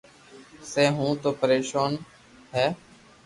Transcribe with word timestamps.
سي 0.71 0.83
مون 0.95 1.11
تو 1.21 1.29
پريسون 1.39 1.91
ھي 2.55 2.67